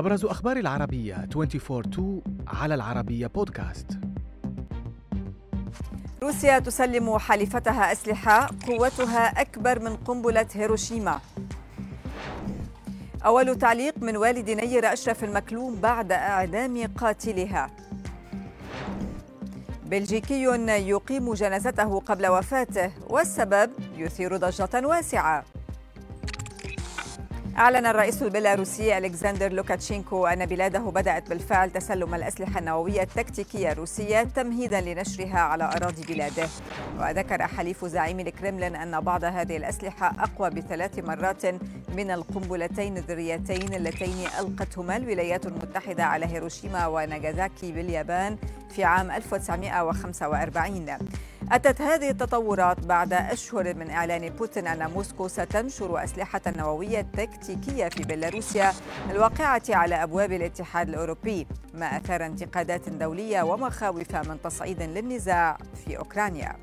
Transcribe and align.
أبرز 0.00 0.24
أخبار 0.24 0.56
العربية. 0.56 1.28
24-2 1.34 2.00
على 2.48 2.74
العربية 2.74 3.26
بودكاست. 3.26 3.86
روسيا 6.22 6.58
تسلم 6.58 7.18
حليفتها 7.18 7.92
أسلحة 7.92 8.50
قوتها 8.66 9.40
أكبر 9.40 9.78
من 9.78 9.96
قنبلة 9.96 10.46
هيروشيما. 10.52 11.20
أول 13.24 13.58
تعليق 13.58 13.98
من 13.98 14.16
والد 14.16 14.50
نير 14.50 14.92
أشرف 14.92 15.24
المكلوم 15.24 15.80
بعد 15.80 16.12
إعدام 16.12 16.86
قاتلها. 16.86 17.70
بلجيكي 19.86 20.42
يقيم 20.68 21.34
جنازته 21.34 22.00
قبل 22.00 22.26
وفاته 22.26 22.92
والسبب 23.10 23.70
يثير 23.96 24.36
ضجة 24.36 24.86
واسعة. 24.86 25.44
أعلن 27.58 27.86
الرئيس 27.86 28.22
البيلاروسي 28.22 28.98
ألكسندر 28.98 29.52
لوكاتشينكو 29.52 30.26
أن 30.26 30.46
بلاده 30.46 30.78
بدأت 30.78 31.28
بالفعل 31.28 31.70
تسلم 31.70 32.14
الأسلحة 32.14 32.58
النووية 32.58 33.02
التكتيكية 33.02 33.72
الروسية 33.72 34.22
تمهيدا 34.22 34.80
لنشرها 34.80 35.38
على 35.38 35.64
أراضي 35.64 36.02
بلاده. 36.14 36.48
وذكر 37.00 37.46
حليف 37.46 37.84
زعيم 37.84 38.20
الكرملين 38.20 38.76
أن 38.76 39.00
بعض 39.00 39.24
هذه 39.24 39.56
الأسلحة 39.56 40.12
أقوى 40.18 40.50
بثلاث 40.50 40.98
مرات 40.98 41.46
من 41.96 42.10
القنبلتين 42.10 42.96
الذريتين 42.96 43.74
اللتين 43.74 44.26
ألقتهما 44.40 44.96
الولايات 44.96 45.46
المتحدة 45.46 46.04
على 46.04 46.26
هيروشيما 46.26 46.86
وناغازاكي 46.86 47.72
باليابان 47.72 48.36
في 48.70 48.84
عام 48.84 49.10
1945 49.10 50.86
أتت 51.52 51.80
هذه 51.80 52.10
التطورات 52.10 52.86
بعد 52.86 53.12
أشهر 53.12 53.74
من 53.74 53.90
إعلان 53.90 54.28
بوتين 54.28 54.66
أن 54.66 54.90
موسكو 54.90 55.28
ستنشر 55.28 56.04
أسلحة 56.04 56.40
نووية 56.46 57.00
تكتيكية 57.00 57.88
في 57.88 58.02
بيلاروسيا 58.02 58.72
الواقعة 59.10 59.62
على 59.68 60.02
أبواب 60.02 60.32
الاتحاد 60.32 60.88
الأوروبي 60.88 61.46
ما 61.74 61.96
أثار 61.96 62.26
انتقادات 62.26 62.88
دولية 62.88 63.42
ومخاوف 63.42 64.16
من 64.16 64.42
تصعيد 64.42 64.82
للنزاع 64.82 65.58
في 65.84 65.98
أوكرانيا. 65.98 66.56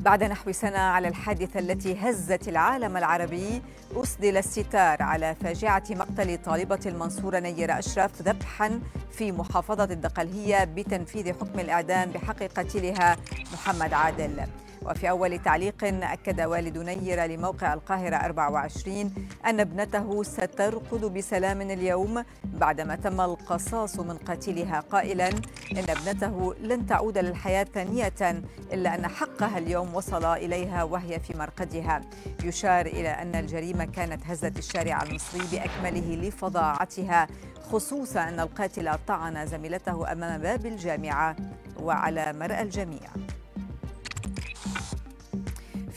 بعد 0.00 0.24
نحو 0.24 0.52
سنة 0.52 0.78
على 0.78 1.08
الحادثة 1.08 1.60
التي 1.60 1.96
هزت 2.00 2.48
العالم 2.48 2.96
العربي 2.96 3.62
أسدل 3.96 4.36
الستار 4.36 5.02
على 5.02 5.34
فاجعة 5.34 5.82
مقتل 5.90 6.38
طالبة 6.44 6.80
المنصورة 6.86 7.38
نيرة 7.38 7.78
أشرف 7.78 8.22
ذبحا 8.22 8.80
في 9.12 9.32
محافظة 9.32 9.84
الدقلهية 9.84 10.64
بتنفيذ 10.64 11.32
حكم 11.32 11.60
الإعدام 11.60 12.10
بحق 12.10 12.42
قتيلها 12.42 13.16
محمد 13.52 13.92
عادل. 13.92 14.46
وفي 14.82 15.10
أول 15.10 15.38
تعليق 15.38 15.84
أكد 15.84 16.40
والد 16.40 16.78
نيرة 16.78 17.26
لموقع 17.26 17.74
القاهرة 17.74 18.16
24 18.16 19.14
أن 19.46 19.60
ابنته 19.60 20.22
سترقد 20.22 21.00
بسلام 21.04 21.60
اليوم 21.60 22.24
بعدما 22.44 22.96
تم 22.96 23.20
القصاص 23.20 23.98
من 23.98 24.16
قتيلها 24.16 24.80
قائلا 24.80 25.28
إن 25.72 25.84
ابنته 25.88 26.54
لن 26.60 26.86
تعود 26.86 27.18
للحياة 27.18 27.64
ثانية 27.64 28.42
إلا 28.72 28.94
أن 28.94 29.08
حقها 29.08 29.58
اليوم 29.58 29.94
وصل 29.94 30.24
إليها 30.24 30.82
وهي 30.82 31.20
في 31.20 31.38
مرقدها. 31.38 32.00
يشار 32.44 32.86
إلى 32.86 33.08
أن 33.08 33.34
الجريمة 33.34 33.84
كانت 33.84 34.26
هزت 34.26 34.58
الشارع 34.58 35.02
المصري 35.02 35.42
بأكمله 35.52 36.14
لفظاعتها 36.14 37.26
خصوصا 37.72 38.28
أن 38.28 38.40
القاتل 38.40 38.98
طعن 39.08 39.46
زميلته 39.46 40.12
أمام 40.12 40.40
باب 40.40 40.66
الجامعة 40.66 41.36
وعلى 41.80 42.32
مرأى 42.32 42.62
الجميع. 42.62 43.10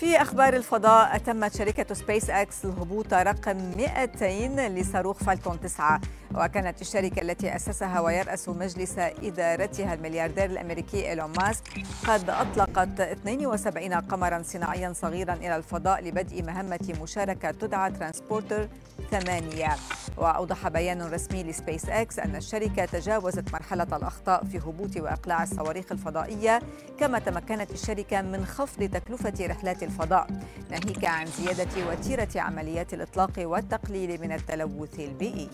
في 0.03 0.21
أخبار 0.21 0.53
الفضاء 0.55 1.15
أتمت 1.15 1.57
شركة 1.57 1.93
سبيس 1.93 2.29
أكس 2.29 2.65
الهبوط 2.65 3.13
رقم 3.13 3.57
200 3.77 4.67
لصاروخ 4.67 5.17
فالكون 5.17 5.59
9 5.61 6.01
وكانت 6.35 6.81
الشركة 6.81 7.21
التي 7.21 7.55
أسسها 7.55 7.99
ويرأس 7.99 8.49
مجلس 8.49 8.95
إدارتها 8.97 9.93
الملياردير 9.93 10.45
الأمريكي 10.45 11.09
إيلون 11.09 11.33
ماسك 11.39 11.63
قد 12.07 12.29
أطلقت 12.29 12.99
72 12.99 13.93
قمرا 13.93 14.43
صناعيا 14.43 14.93
صغيرا 14.93 15.33
إلى 15.33 15.55
الفضاء 15.55 16.03
لبدء 16.03 16.43
مهمة 16.43 16.93
مشاركة 17.01 17.51
تدعى 17.51 17.91
ترانسبورتر 17.91 18.69
ثمانية. 19.11 19.75
وأوضح 20.17 20.67
بيان 20.67 21.01
رسمي 21.01 21.43
لسبيس 21.43 21.89
إكس 21.89 22.19
أن 22.19 22.35
الشركة 22.35 22.85
تجاوزت 22.85 23.53
مرحلة 23.53 23.97
الأخطاء 23.97 24.45
في 24.45 24.57
هبوط 24.57 24.97
وإقلاع 24.97 25.43
الصواريخ 25.43 25.91
الفضائية 25.91 26.59
كما 26.99 27.19
تمكنت 27.19 27.71
الشركة 27.71 28.21
من 28.21 28.45
خفض 28.45 28.83
تكلفة 28.83 29.33
رحلات 29.47 29.83
الفضاء. 29.83 30.27
ناهيك 30.71 31.05
عن 31.05 31.25
زيادة 31.25 31.89
وتيرة 31.89 32.29
عمليات 32.35 32.93
الإطلاق 32.93 33.31
والتقليل 33.37 34.21
من 34.21 34.31
التلوث 34.31 34.99
البيئي. 34.99 35.49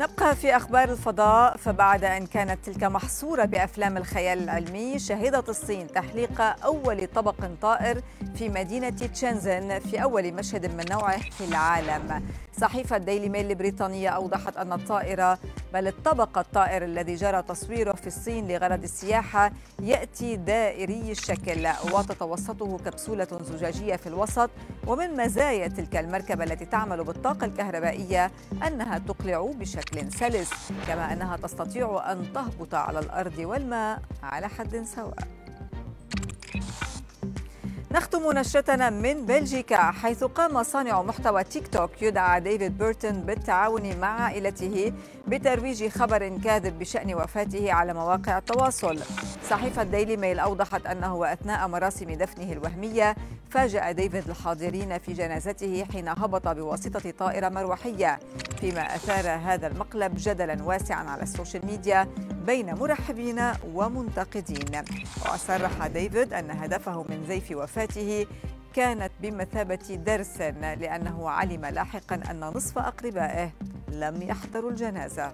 نبقى 0.00 0.36
في 0.36 0.56
أخبار 0.56 0.92
الفضاء 0.92 1.56
فبعد 1.56 2.04
أن 2.04 2.26
كانت 2.26 2.58
تلك 2.66 2.84
محصورة 2.84 3.44
بأفلام 3.44 3.96
الخيال 3.96 4.42
العلمي 4.42 4.98
شهدت 4.98 5.48
الصين 5.48 5.86
تحليق 5.86 6.40
أول 6.64 7.06
طبق 7.06 7.34
طائر 7.62 8.02
في 8.34 8.48
مدينة 8.48 8.90
تشنزن 8.90 9.78
في 9.78 10.02
أول 10.02 10.32
مشهد 10.32 10.66
من 10.66 10.84
نوعه 10.90 11.18
في 11.18 11.44
العالم. 11.44 12.22
صحيفة 12.60 12.98
ديلي 12.98 13.28
ميل 13.28 13.50
البريطانية 13.50 14.08
أوضحت 14.08 14.56
أن 14.56 14.72
الطائرة 14.72 15.38
بل 15.72 15.86
الطبق 15.86 16.38
الطائر 16.38 16.84
الذي 16.84 17.14
جرى 17.14 17.42
تصويره 17.42 17.92
في 17.92 18.06
الصين 18.06 18.48
لغرض 18.48 18.82
السياحة 18.82 19.52
يأتي 19.82 20.36
دائري 20.36 21.10
الشكل 21.10 21.68
وتتوسطه 21.94 22.78
كبسولة 22.78 23.28
زجاجية 23.42 23.96
في 23.96 24.06
الوسط 24.06 24.50
ومن 24.86 25.16
مزايا 25.16 25.68
تلك 25.68 25.96
المركبة 25.96 26.44
التي 26.44 26.64
تعمل 26.64 27.04
بالطاقة 27.04 27.44
الكهربائية 27.44 28.30
أنها 28.66 28.98
تقلع 28.98 29.50
بشكل 29.58 29.89
سلس 30.10 30.50
كما 30.86 31.12
أنها 31.12 31.36
تستطيع 31.36 32.12
أن 32.12 32.32
تهبط 32.34 32.74
على 32.74 32.98
الأرض 32.98 33.38
والماء 33.38 34.02
على 34.22 34.48
حد 34.48 34.82
سواء. 34.84 35.39
نختم 37.92 38.32
نشرتنا 38.32 38.90
من 38.90 39.26
بلجيكا 39.26 39.76
حيث 39.76 40.24
قام 40.24 40.62
صانع 40.62 41.02
محتوى 41.02 41.44
تيك 41.44 41.68
توك 41.68 42.02
يدعى 42.02 42.40
ديفيد 42.40 42.78
بيرتون 42.78 43.12
بالتعاون 43.20 43.96
مع 43.96 44.20
عائلته 44.22 44.92
بترويج 45.28 45.88
خبر 45.88 46.38
كاذب 46.44 46.78
بشأن 46.78 47.14
وفاته 47.14 47.72
على 47.72 47.94
مواقع 47.94 48.38
التواصل. 48.38 48.98
صحيفة 49.50 49.82
ديلي 49.82 50.16
ميل 50.16 50.38
أوضحت 50.38 50.86
أنه 50.86 51.32
أثناء 51.32 51.68
مراسم 51.68 52.10
دفنه 52.10 52.52
الوهمية 52.52 53.16
فاجأ 53.50 53.92
ديفيد 53.92 54.28
الحاضرين 54.28 54.98
في 54.98 55.12
جنازته 55.12 55.84
حين 55.92 56.08
هبط 56.08 56.48
بواسطة 56.48 57.10
طائرة 57.10 57.48
مروحية 57.48 58.18
فيما 58.60 58.94
أثار 58.96 59.30
هذا 59.30 59.66
المقلب 59.66 60.12
جدلا 60.16 60.62
واسعا 60.62 61.10
على 61.10 61.22
السوشيال 61.22 61.66
ميديا. 61.66 62.08
بين 62.46 62.74
مرحبين 62.74 63.40
ومنتقدين. 63.74 64.84
وصرح 65.34 65.86
ديفيد 65.86 66.32
أن 66.32 66.50
هدفه 66.50 67.04
من 67.08 67.24
زيف 67.28 67.50
وفاته 67.50 68.26
كانت 68.74 69.10
بمثابة 69.22 69.94
درس 70.06 70.40
لأنه 70.80 71.30
علم 71.30 71.66
لاحقا 71.66 72.20
أن 72.30 72.40
نصف 72.40 72.78
أقربائه 72.78 73.50
لم 73.88 74.22
يحضروا 74.22 74.70
الجنازة. 74.70 75.32